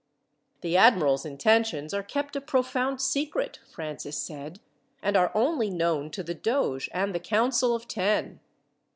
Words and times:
"The 0.61 0.77
admiral's 0.77 1.27
intentions 1.27 1.93
are 1.93 2.01
kept 2.01 2.35
a 2.35 2.41
profound 2.41 2.99
secret," 2.99 3.59
Francis 3.69 4.17
said, 4.17 4.59
"and 5.03 5.15
are 5.15 5.31
only 5.35 5.69
known 5.69 6.09
to 6.09 6.23
the 6.23 6.33
doge 6.33 6.89
and 6.91 7.13
the 7.13 7.19
Council 7.19 7.75
of 7.75 7.87
Ten." 7.87 8.39